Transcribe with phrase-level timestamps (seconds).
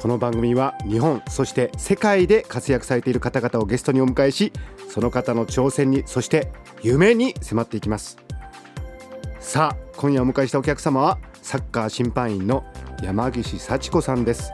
[0.00, 4.52] この番組は日本そして世界で活躍されている方々をゲストにお迎えし
[4.88, 6.52] その方の挑戦にそして
[6.82, 8.16] 夢に迫っていきます。
[9.40, 12.64] さあ今夜お迎えしたお客様はサッカー審判員の
[13.02, 14.52] 山岸幸子さんです。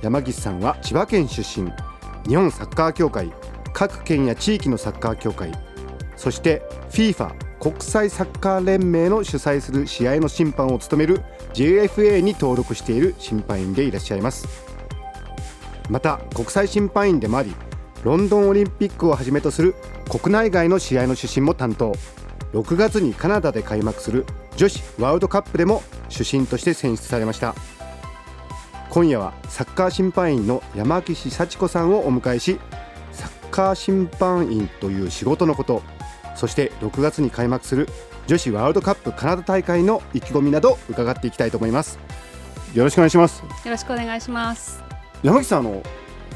[0.00, 1.70] 山岸さんは千葉県出身
[2.26, 3.30] 日本サッカー協会
[3.74, 5.52] 各県や地域のサッカー協会
[6.16, 11.22] そして FIFA 国際サッカー連盟の主催する試合の審判を務める
[11.56, 14.46] JFA に登録している審判員でいらっしゃいます。
[15.88, 17.54] また国際審判員でもあり
[18.04, 19.74] ロンドンオリンピックをはじめとする
[20.10, 21.94] 国内外の試合の主審も担当。
[22.52, 27.54] 6月にカナダで開幕する女子ワールドカップでも主審として選出されました。
[28.90, 32.58] 今夜はサッカー審判員の山岸幸子さんをお迎えし
[33.12, 35.82] サッカー審判員という仕事のこと。
[36.36, 37.88] そして6月に開幕する
[38.26, 41.98] 女子ワールドカップカナダ大会の意気込みなど伺っていきたいと思います。
[42.74, 43.42] よろしくお願いします。
[43.42, 44.82] よろしくお願いします。
[45.22, 45.82] 山岸さんあの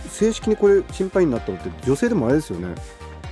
[0.08, 2.74] 正式にこれ審判員になったのって女性でもあれですよね。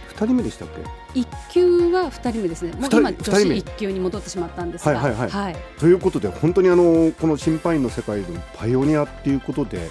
[0.08, 0.68] 二人目でしたっ
[1.14, 1.20] け？
[1.20, 2.72] 一級は二人目ですね。
[2.72, 4.98] もう今女子一級に戻ってしまったんですが。
[4.98, 5.56] はいはいはい。
[5.78, 9.90] ということで本当にあのこの審判員の世界のパイオニアっていうことで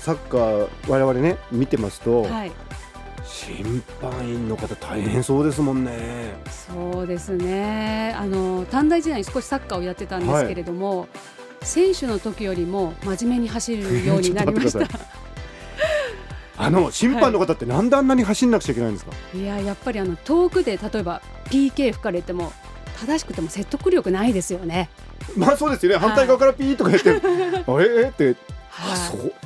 [0.00, 2.52] サッカー我々ね見てますと、はい
[3.28, 6.34] 審判員の方大変そうですもんね。
[6.66, 11.08] そうですねあの短大時代に少しサッカーをやってたんですけれども、
[11.62, 14.98] 選手の時よりも真面目に走るようになりましたと。
[16.60, 19.12] あの審判の方ってなんであんなに走んなくちゃいけないんですか？
[19.34, 22.52] いややっぱりあの遠くで例えば PK 吹かれても
[23.00, 24.88] 正しくても説得力ないですよね。
[25.36, 25.98] まあそうですよね。
[25.98, 28.06] 反対側からピーとかやって、 あれ？
[28.06, 28.34] えって、
[28.76, 29.36] あはいそうか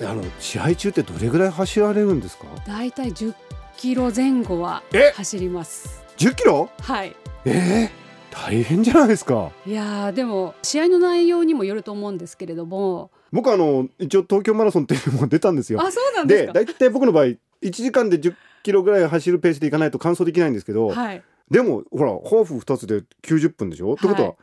[0.00, 2.44] あの試合中ってどれぐらい走られるんですか？
[2.66, 3.34] だいたい10
[3.76, 5.12] キロ前後はえ？
[5.16, 6.04] 走ります。
[6.16, 6.70] 10キロ？
[6.80, 7.16] はい。
[7.44, 7.90] えー、
[8.30, 9.50] 大変じゃないですか。
[9.66, 15.82] いやーでも試合の内容にもよると思うんですけれども、僕あの一応東京マラソンっていうのも出たんですよ。
[15.82, 16.52] あそうなんですでか。
[16.52, 21.22] 大体僕の場合1時間で10キロぐらい走るペースでいかないと完走できないんですけど、はい。
[21.50, 24.36] でもほらハーフ2つで90分でしょ、ってことははい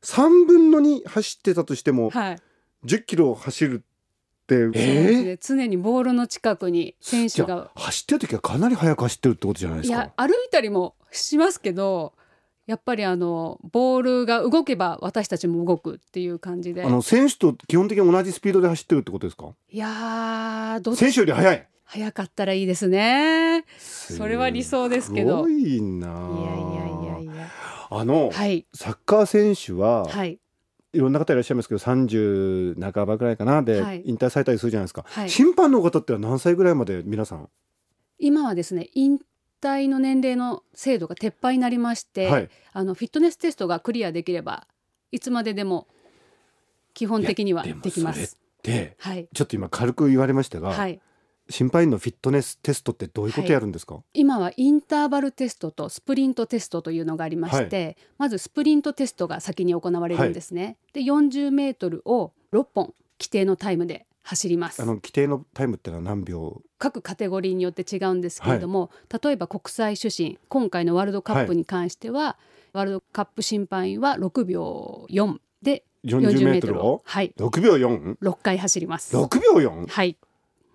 [0.00, 2.38] 3分の2走ってたとしてもはい。
[2.84, 3.82] 10キロ走る
[4.56, 7.70] えね常にボールの近くに選手が。
[7.74, 9.96] 走ってる時はかなり速く走ってるってことじゃないですか。
[9.96, 12.12] いや歩いたりもしますけど、
[12.66, 16.84] やっぱりあのボールが動けば私たちも動くっていう感じで。
[16.84, 19.54] あの選手と基本的に同じスピードで走ってるってことですか？
[19.70, 21.68] いやーどっ選手より速い。
[21.84, 23.64] 早かったらいいですね。
[23.78, 25.38] それは理想ですけど。
[25.38, 27.50] すごいないやいやいやいや。
[27.90, 28.66] あの、はい。
[28.74, 30.38] サッカー選手は、はい
[30.92, 33.62] いろんな方いらっしゃいますけど30半ばぐらいかな。
[33.62, 34.02] ではい。
[34.06, 35.30] 引退されたりするじゃないですか、はい。
[35.30, 37.48] 審判の方っては何歳ぐらいまで皆さん、
[38.18, 39.18] 今はですね引
[39.60, 42.50] 退の年齢の制度が撤廃になりまして、はい。
[42.72, 44.66] あのフィットネステストがクリアできれば
[45.12, 45.88] いつまででも
[46.94, 48.12] 基本的にはできま。
[48.12, 48.28] それっ
[48.62, 49.28] てはい。
[49.32, 51.00] ちょっと今軽く言われましたが、はい。
[51.50, 60.76] 審判員のフィットネステストってどういうことやるんですか、今はインターバルテストとスプリントテストというのがありまして、まずスプリントテストが先に行われるんですね。
[60.92, 64.82] で40メートルを6本規定のタイムで走ります。
[64.82, 64.84] あ。
[64.84, 66.60] の規定のタイムってのは何秒？
[66.78, 68.90] 各カテゴリーによって違うんですけれども、
[69.22, 72.36] 例えば国際主審今回のワールドカップに関しては、
[72.74, 76.86] ワールドカップ審判員は6秒4で40 40メメートルを？
[76.86, 77.32] をはい。
[77.38, 79.16] 6秒 4?6 6回走ります。
[79.16, 79.86] 秒 4?
[79.86, 80.16] はい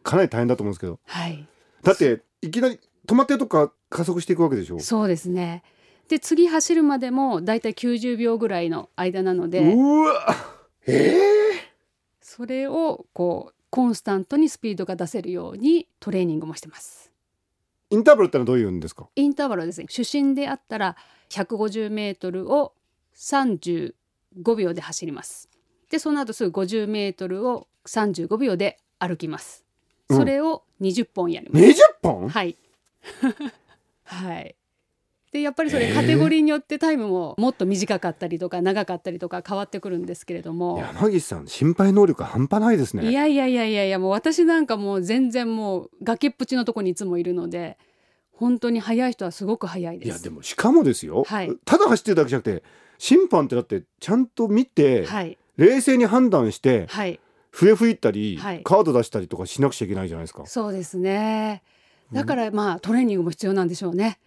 [0.04, 1.48] かなり大変だと思うんですけどはい
[1.82, 4.80] だっていきなり止まってるとこから加速していくわけでしょ？
[4.80, 5.64] そうですね。
[6.08, 10.36] で次走るまでもだいたい90秒ぐらいの間なのでうわ
[10.86, 11.16] え
[12.22, 17.12] それをこうコンスタントにスピードが出せるようにトレーニングもしてます。
[17.90, 19.08] ー、インターバルってのはどういうんですか？
[19.16, 20.96] インターバルはですね主審であったら
[21.30, 22.74] 150メートルを
[23.16, 23.94] 35
[24.58, 25.50] 秒で走ります。
[25.90, 29.63] でその後すぐ50メートルを35秒で歩きます。
[30.14, 31.66] うんそれを20本やります。
[31.66, 32.30] 20本？
[32.30, 32.58] はい。
[34.04, 34.56] はい。
[35.32, 40.78] でやっぱりそれカテゴリーによってタイムももっと短かったりとか長かったりとか変わってくるんですけれども。
[40.78, 47.80] 山岸さん心配能力半端ないですねいやいやいやいやいやもう私なんかもう全然もう崖っぷちのとこにいつもいるので
[48.32, 50.08] 本当に速い人はすごく速いです。
[50.08, 52.64] いやでもしかもですよ、はいただ走ってるだけじゃなくて
[53.00, 57.20] 審判ってだってちゃんと見て、はい冷静に判断してはい
[57.54, 58.64] 笛吹いたり、はい。
[58.64, 60.46] カード出したりとかしなくちゃいけないじゃないですか。
[60.48, 61.62] そうですね。
[62.12, 64.20] だからまあトレーニングも必要なんでしょうね。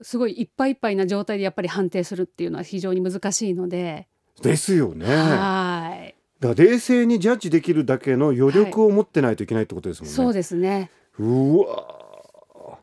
[0.00, 4.08] すごいいっぱいいっぱいな状態でやっぱり判定するっていうのは非常に難しいので、
[4.42, 5.06] ですよね。
[5.06, 10.14] だかはいら冷静にジャッジできるだけの余力を持ってないといけないってことですもんね。
[10.16, 10.90] そうですね。
[11.20, 12.78] うわ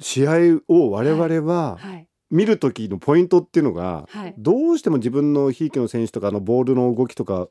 [0.00, 2.06] 試合を我々ははい。
[2.30, 4.34] 見る時のポイントっていうのが、はい。
[4.36, 7.48] どうしても自分のひいきの選手とかのボールの動きとか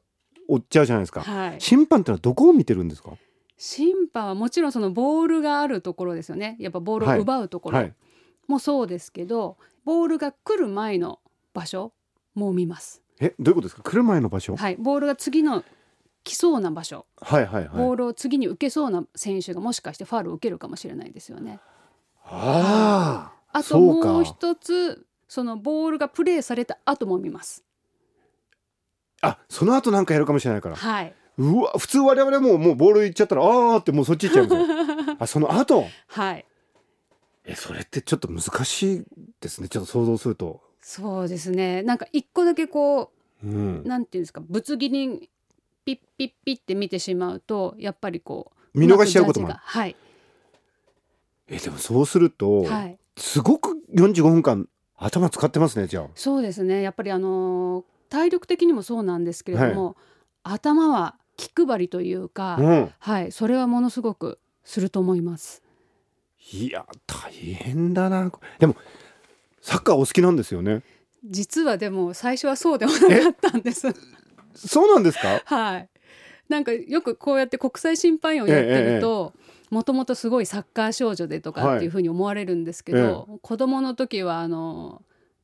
[0.48, 1.22] 追っちゃうじゃないですか。
[1.22, 3.12] はい審判ってのはどこを見てるんですか？
[3.58, 7.94] 審判はもちろんそのボールがあるところですよねやっぱボールを奪うところはい。
[8.48, 11.20] もそうですけど、ボールが来る前の
[11.54, 11.94] 場所
[12.36, 13.84] も見ますえどういうことですか？
[13.84, 14.56] 来る前の場所？
[14.56, 15.64] はいボールが次の
[16.26, 17.78] 来そうな場所、はいはいはい。
[17.78, 21.60] ボールを次に受けそうな選手がもしかしてファールを受けるかもしれないですよね
[22.26, 23.60] ああ。
[23.60, 27.64] あともう一つそのボールがプレーされた後も見ます
[29.24, 30.76] あその後なんかやるかもしれないから。
[30.76, 35.18] はいうわ普通我々ももうボール行っちゃったらあーってもうそっち行っちゃうんですよ。
[35.20, 35.88] あその後？
[36.08, 36.46] はい
[37.46, 39.04] えそれってちょっと難しい
[39.42, 39.68] ですね。
[39.68, 40.62] ちょっと想像すると。
[40.80, 43.12] そうですねなんか一個だけこ
[43.44, 43.88] うんう。
[43.88, 44.42] なんていうんですか？
[44.48, 45.30] ぶつ切りに
[45.86, 49.98] ピッピッピッって見てしまうとやっぱりこう見逃しちゃうこともあるまくジャッジが
[51.48, 56.08] えでもそうすると、はい、はい、すごく45分間頭使ってますねじゃあ。
[56.16, 59.98] そうですねやっぱりあのー体力的にもそうなんですけれども、
[60.44, 62.92] 頭は気配りというか、うん。
[63.00, 65.64] はいそれはものすごくすると思います
[66.52, 68.32] いや大変だな。
[68.60, 68.76] でも
[69.62, 70.84] サッカーお好きなんですよね？
[71.26, 73.88] 実はでも最初はそうでもなかったんです
[74.54, 75.42] そうなんですか？
[75.46, 75.90] はい
[76.50, 79.34] なんかよくこうやって国際審判員をやってると
[79.72, 85.02] もともとすごいサッカー少女でとかっていうふうに思われるんですけど、子供の時はあの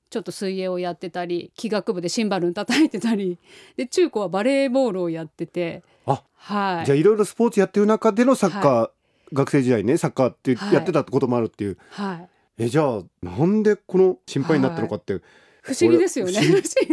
[0.10, 3.38] ちょっと水泳をやってたり気学部でシンバルに叩いてたり。
[3.78, 5.84] で中高はバレーボールをやってて。
[6.06, 6.86] あはい。
[6.86, 8.90] じゃあいろいろスポーツやってる中でのサッカー、
[9.34, 10.74] 学生時代ねサッカーってはい。
[10.74, 11.78] やってたこともあるっていう。
[11.92, 12.30] はい。
[12.64, 15.22] えじゃあなんでこの審判員になったのかって、
[15.62, 16.42] 不思議ですよね。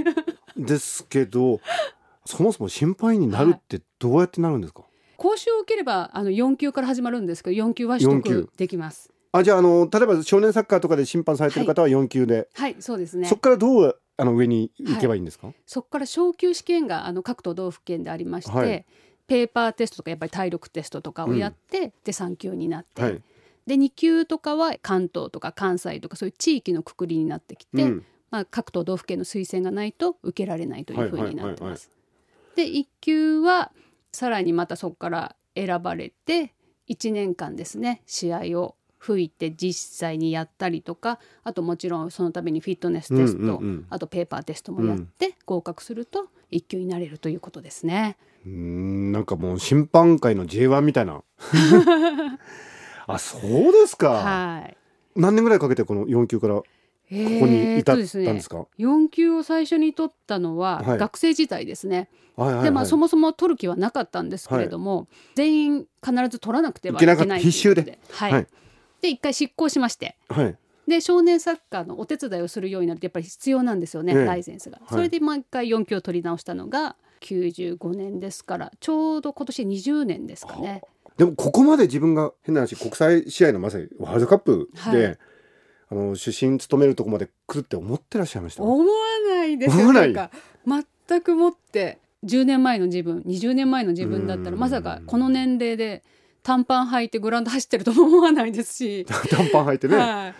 [0.56, 1.60] ですけど
[2.26, 4.82] そもそも審判員になるってどうやってなるんですか、
[5.16, 13.28] 講習を受ければあの4級から始まるんですけど4級は取得できますあじゃああの例えば少年サッカーとかで審判されてる方は4級で、はいそうですね。
[13.28, 18.86] そこからどうあの上に行けばいいんですか、そこから昇級試験があの各都道府県でありまして、はい。
[19.26, 23.22] ペーパーテストとかやっぱり体力テストとかをやって、で3級になって、はい。
[23.66, 28.04] で2級とかは関東とか関西とかそういう地域のくくりになってきて、うん。
[28.30, 31.70] まあ、各都道府県の推薦がないと受けられないというふうになってはいはいはいはい。
[31.72, 31.90] ます。
[32.54, 33.72] で1級は
[34.12, 36.54] さらにまたそこから選ばれて
[36.88, 43.86] 1年間ですね試合を吹いて実際にやったりとかあともちろんそのためにフィットネステスト、うんうんうん。
[43.90, 48.16] あとペーパーテストもやって合格すると1級になれるということですね。
[48.44, 51.22] うーんなんかもう審判界の J1 みたいな。
[53.08, 54.76] あそうですか、はい。
[55.14, 56.66] 何年ぐらいかけてこの4級からここ
[57.08, 60.98] こに至ったんですか、4級を最初に取ったのははい。
[60.98, 62.64] 学生時代ですね、はいはいはい。
[62.64, 65.06] でまあそもそも取る気はなかったんですけれども、
[65.36, 67.28] 全員必ず取らなくてはいけいけなかった。
[67.28, 67.98] ない必修で。
[68.10, 68.32] はい。
[68.32, 68.46] はい
[69.06, 70.16] で一回執行しまして。
[70.28, 70.56] はい。
[70.86, 74.24] で少年サッカーのお手伝いをするようになるとやっぱり必要なんですよね、ええ。
[74.24, 74.78] ライセンスが。
[74.78, 74.80] い。
[74.88, 80.82] それで毎回4級を取り直したのが95年ですからちょうど今年20年ですかね。
[81.16, 85.18] でもここまで自分が変な話国際試合のまさにワールドカップで、はい。
[85.88, 88.62] あの主審務めるとこまで来るって思ってらっしゃいました？
[88.62, 88.86] 思わ
[89.28, 89.88] ないですよ。
[89.88, 90.30] 思わなか
[91.08, 94.58] 全くもって10年前の自分20年前の自分だったらうん。
[94.58, 96.04] まさかこの年齢で
[96.46, 100.32] 短パン履いてグラウンド走ってるとも思わないですし、 短パン履いてね、は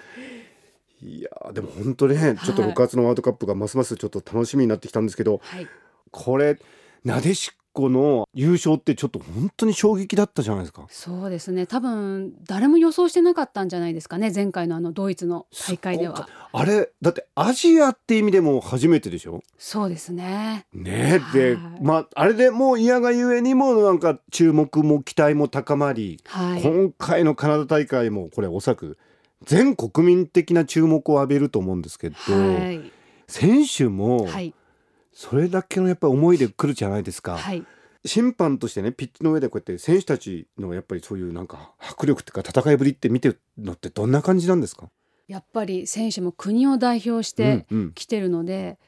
[1.02, 1.08] い。
[1.08, 5.66] い、やーでも本当ねちょっと6月のワールドカップがますますちょっと楽しみになってきたんですけどはい、
[6.12, 6.58] これ
[7.04, 10.86] なでしこの優勝ってちょっと本当に衝撃だったじゃないですか。
[10.88, 11.66] そうですね。
[11.66, 14.32] 多分誰も予想してなかったんじゃないですかね。
[14.34, 16.14] 前回のあのドイツの大会では。
[16.14, 16.28] か。
[16.54, 19.42] あれだってアジアって意味でも初めてでしょ？
[19.58, 20.64] そうですね。
[20.72, 21.20] ね。
[21.34, 21.82] えで、はい。
[21.82, 26.62] まああれでもう嫌がゆえにもなんか注目も期待も高まり、はい。
[26.62, 28.96] 今回のカナダ大会もこれおそらく
[29.44, 32.90] 全国民的な注目を浴びると思うんですけど、はい。
[33.28, 34.54] 選手もはい
[35.18, 37.64] それだけのやっぱり思いで来るじゃないですか、はい。
[38.04, 44.90] 審判としてねピッチの上でこうやって選手たちのやっぱりそういうなんか迫力っていうか戦いぶりって見てるのってどんな感じなんですか？
[45.26, 47.92] やっぱり選手も国を代表してうんうん。
[47.94, 48.78] 来てるので、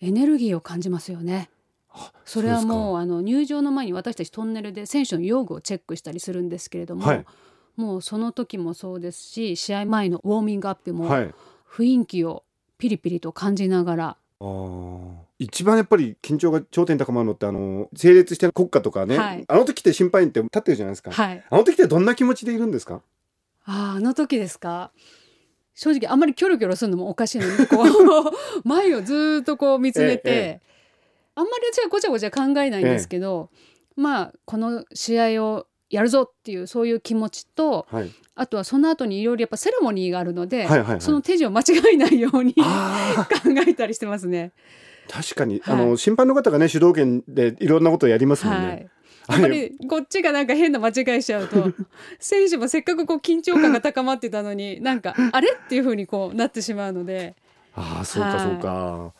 [0.00, 1.50] エネルギーを感じますよね。
[1.90, 7.24] あそれはもうあの入場の前に私たちトンネルで選手の用具をチェックしたりするんですけれども、はい。
[7.76, 11.34] もうその時もそうですし試合前のウォーミングアップもはい。
[11.70, 12.44] 雰囲気を
[12.78, 14.16] ピリピリと感じながら
[15.38, 19.44] 一番やっぱり緊張が頂点に高まるのってあの成立してる国家とかね、はい。
[19.46, 21.44] あの時って審判員って立ってるじゃないですか、はい。
[21.48, 23.02] あの時ってどんな気持ちでいるんですか？
[23.64, 24.92] あーあの時ですか？
[25.74, 27.86] 正直あんまりキョロキョロするのもおかしいのでこう
[28.68, 30.74] 前をずーっとこう見つめて、ええ
[31.36, 33.50] あんまり私はごちゃごちゃ考えないんですけど、
[33.96, 38.10] まあこの試合をやるぞっていうそういう気持ちとはい。
[38.36, 41.00] あとはその後にいろいろやっぱセレモニーがあるので、はいはいはい。
[41.00, 43.28] その手順を間違えないように考あ
[43.66, 44.50] えたりしてますね。
[45.08, 45.74] 確かに、はい。
[45.74, 48.90] あの審判の方がね主導権でいろんなことをやりますもんね、はい。
[49.28, 51.72] やっぱりこっちがなんか変な間違いしちゃうと
[52.18, 55.52] 選手もせっかくこう緊張感が高まってたのに なんかあれ？
[55.52, 57.36] っていう風にこうなってしまうので、
[57.76, 59.14] ああそうかはいそうか、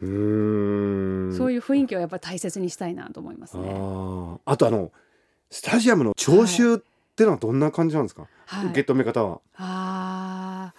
[0.00, 1.36] うーん。
[1.36, 3.68] そういう雰囲気をやっぱり大切にしたいなと思いますね。
[3.70, 4.90] あああとあの
[5.54, 6.78] スタジアムの聴衆っ
[7.14, 9.40] てのはどんな感じなんですか、はい、受け止め方は。
[9.56, 10.72] あ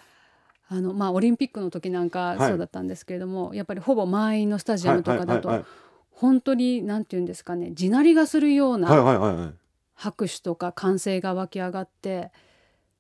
[0.70, 0.76] ー。
[0.76, 2.50] あのまあオリンピックの時なんかはい。
[2.50, 5.66] そうだったんですけれども、やっぱりほぼ満員のスタジアムとかだと、はいはい
[6.12, 9.54] 本当になんていうんですかね地鳴りがするようなはいはいはいはい。
[9.96, 12.32] 拍手とか歓声が湧き上がって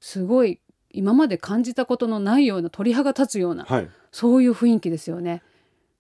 [0.01, 0.60] すごい
[0.91, 3.89] 今まで感じたことのないような鳥肌が立つような、はい。
[4.12, 5.44] そういう雰囲気ですよね。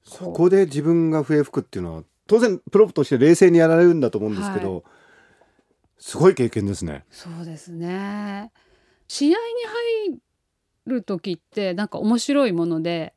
[0.03, 4.81] そこで自分が笛吹くっていうのは当然プロとして冷静にやられるんだと思うんですけど、は
[5.97, 7.05] すごい経験ですね。
[7.09, 8.51] そうですね。
[9.07, 9.35] 試合に
[10.09, 10.19] 入
[10.87, 13.13] る時ってなんか面白いもので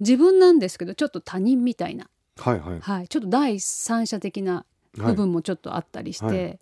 [0.00, 2.80] 自分なんですけどちょっと他人みたいな、はいはい。
[2.80, 4.64] はい、ちょっと第三者的な
[4.98, 5.12] はい。
[5.12, 6.58] 部分もちょっとあったりして、はい。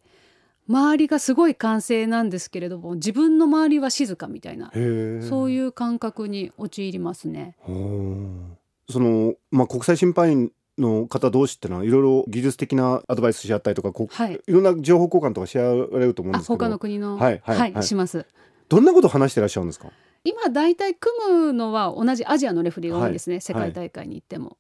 [0.69, 4.71] 周りがすごい歓声なんですけれども自分の周りは静かみたいな
[5.21, 7.57] そういう感覚に陥りますね。
[8.89, 14.41] そのまあ国際審判員の方同士ってのはいろいろ技術的なアドバイスし合ったりとかこう、はい。
[14.47, 16.57] いろんな情報交換とかし合われると思うんあですけど。
[16.57, 17.83] 他の国のはいはいはい。
[17.83, 18.27] します。
[18.69, 19.91] どんなことを話してらっしゃるんですか？
[20.23, 21.13] 今大体組
[21.47, 24.57] むのは同じアジアのレフェリーが多いんですね、世界大会に行っても。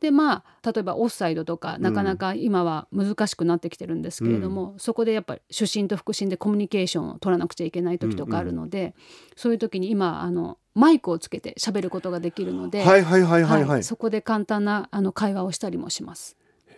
[0.00, 8.94] でまあ例えばオフサイドとかなかなか今は難しくなってきてるんですけれども、そこでやっぱり主審と副審でコミュニケーションを取らなくちゃいけない時とかあるので、
[9.36, 16.36] そういう時に今あのマイクをつけて喋ることができるので、はいはいはいはいそこで簡単なあの会話をしたりもします。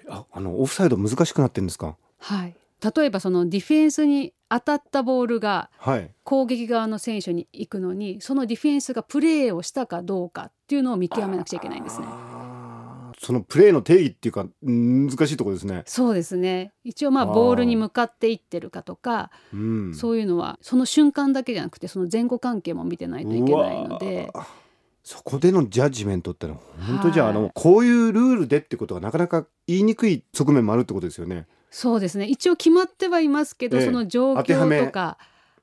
[0.08, 1.96] ああのオフサイド難しくなってるんですか？
[2.18, 2.54] はい、
[2.96, 6.10] 例えばそのディフェンスに当たったボールがはい。
[6.22, 12.06] 攻撃側の選手に行くのにそのディフェンスがプレーをしたかどうかっていうのを見極めなくちゃいけないんですね。
[13.18, 15.82] そのプレーの定義っていうかうん難しいところですね。
[15.86, 16.72] そうですね。
[16.84, 24.30] 一応まあボールに向かっていってるかとかうん、そういうのはその瞬間だけじゃなくてその前後関係も見てないといけないので。
[25.02, 27.36] そこでのジャッジメントってのは本当じゃあ,、はい。
[27.36, 31.46] あのこういうルールでってことがなかなか言いにくい側面もあるってことですよね。
[31.70, 32.26] そうですね。
[32.26, 33.84] 一応決まってはいますけど、ええ。
[33.84, 35.16] その状況とか、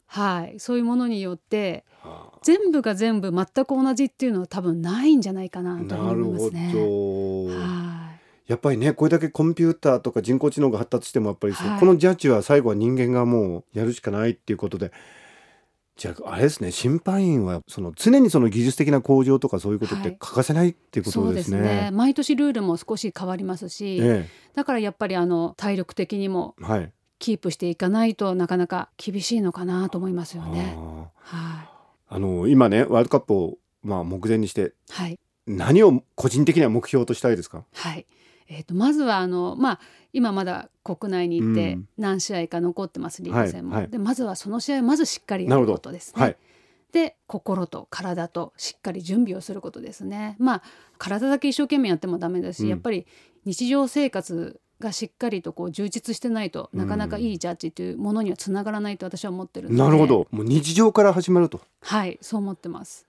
[0.05, 1.83] はい、そういうものによって
[2.41, 6.71] 全部が全部全く同じっていうのは多分ないんじゃないかなと思いなるほますね。
[6.73, 7.45] ど。
[7.47, 8.13] はい
[8.45, 14.91] やっぱりねこれだけコンピューターとか人工知能が発達してもやっぱりそはいこのジャッジは最後は人間がもうやるしかないっていうことで。
[15.95, 21.61] じゃああれですね審判員はその常にその技術的な向上とかそういうことってはい欠かせないっていうこそうでとですすね。
[21.61, 26.91] ね毎年ルールも少し変わりますし、えだからやっぱりあの体力的にもえはい。
[27.19, 30.73] キープしていかないとなかなか厳しいのかなと思いますよね。
[30.75, 31.72] あはー
[32.15, 37.65] あの今ねワールドカップをまあ目前にしてい、はい、何を個人的には目標としたいですか？
[37.73, 38.05] はい。
[38.47, 39.79] えー、とまずはあの、まあ、
[40.11, 46.21] 今まだ国内にいてうん何試合か残ってますリーグ戦も、はいはいでまずはその試合をまずしっかりやることですね。
[46.21, 46.37] はい。
[46.91, 50.35] で心と体としっかり準備をすることですね。
[50.37, 50.63] まあ
[50.99, 53.07] 体だけ一生懸命やってもダメだし、うんやっぱり
[53.45, 60.27] 日常生活がしっかりとこう充実してないとなかなかいいジャッジというものにはつながらないと私は思ってるなるほど。
[60.31, 61.61] もう日常から始まると。
[61.81, 63.07] はいそう思ってます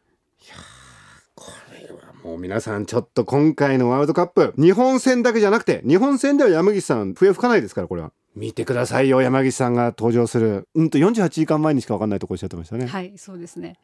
[1.35, 8.12] これはもう皆さんちょっと今回のワールドカップ日本戦だけじゃなくて日本戦では山岸さん笛吹かないですからこれは。
[8.37, 12.87] 見てくださいよ山岸さんが登場するうんと48時間前にしか分かんないとこおっしゃってましたね。
[12.87, 13.76] はいそうですね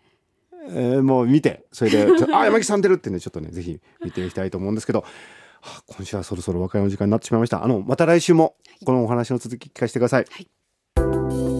[0.68, 5.04] えーもう見てそれであ山岸さん出るってねちょっとねぜひ見ていきたいと思うんですけど、
[5.61, 11.50] はあ今週はそろそろお別れの時間になってしまいましたあのまた来週もこのお話の続き聞かせてください、はい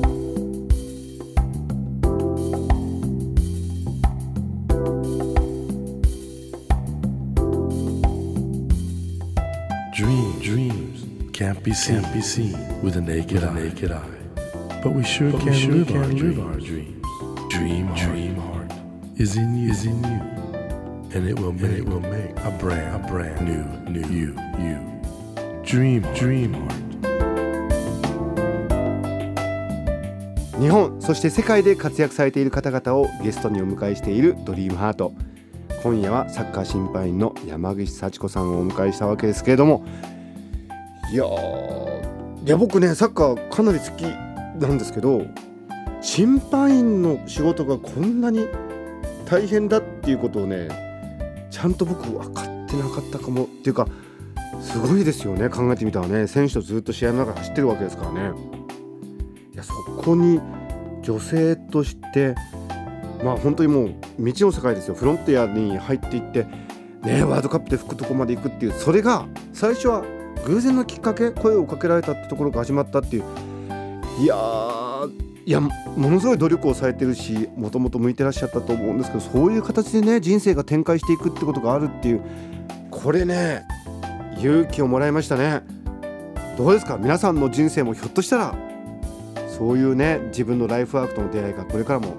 [10.00, 13.52] Dream, dreams can't be seen, can't be seen with a naked, eye.
[13.52, 14.21] naked eye.
[14.83, 17.04] But we sure can, sure live, our live our dreams.
[17.50, 18.73] Dream, dream heart
[19.16, 20.39] is in you, is in you,
[21.12, 24.79] and it will make, it will make a brand, a brand new, new you, you.
[25.64, 26.90] Dream, dream heart.
[30.61, 35.14] 日本そして世界で活躍されている方々をゲストにお迎えしているドリームハート
[35.83, 39.87] 今夜はサッカー審判員の山岸幸子さんをお迎えしたわけですけれども
[41.11, 45.25] いやーいや僕ねサッカーかなり好きなんですけど
[46.02, 48.47] 審判員の仕事がこんなに
[49.25, 50.89] 大変だっていうことをね
[51.50, 53.87] ちゃんと僕分かってなかったかもっていうか
[54.61, 55.49] すごいですよね。
[55.49, 56.26] 考えてみたらね。
[56.26, 58.33] 選手とずっと試合の中走ってるわけですからね。
[59.54, 60.40] いやそこに
[61.02, 62.35] 女性として
[63.25, 64.95] まあ本当にもう未知の世界ですよ。
[64.95, 66.45] フロンティアに入っていって
[67.02, 70.04] ねワールドカップで吹くとこまで行くっていうそれが最初は
[70.47, 73.25] 偶然のきっかけ声をかけられたってところが始まったっていう。
[74.23, 74.37] いや
[75.50, 82.23] いやものすごい努力をされてるしもともと向いてらっしゃったと思うんですけどそういう形でね人生が展開していくってことがあるっていう
[82.88, 83.64] これね
[84.38, 85.62] 勇気をもらいましたね。
[86.57, 86.99] どうですか？
[86.99, 88.54] 皆さんの人生もひょっとしたら
[89.49, 92.14] そういうね自分のライフワークとの出会いがこれからも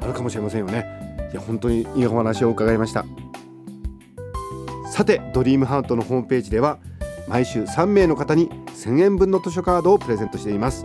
[0.00, 0.84] あるかもしれませんよね。
[1.32, 3.04] いや本当にいいお話を伺いました。
[4.90, 6.80] さてドリームハートのホームページでは
[7.28, 10.84] 毎週3名の方に1000円分の図書カードをプレゼントしています。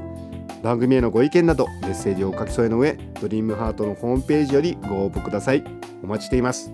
[0.63, 5.63] 番組へのご意見などメッセージをお書き添えの上ドリームハートのホームページよりご応募ください。
[6.03, 6.71] お待ちしています。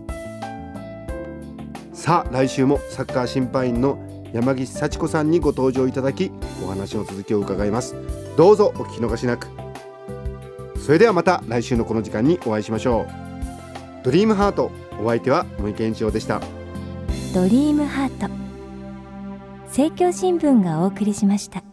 [1.93, 3.97] さあ来週もサッカー審判員の
[4.33, 6.31] 山岸幸子さんにご登場いただき
[6.63, 7.95] お話の続きを伺います。
[8.35, 9.47] どうぞお聞き逃しなく。
[10.79, 13.05] それではまた来週のこの時間にお会いしましょ
[14.01, 14.03] う。
[14.03, 14.71] ドリームハート
[15.01, 16.41] お相手は森健一郎でした。
[17.33, 18.27] ドリームハート。
[19.67, 21.63] 政教新聞がお送りしました。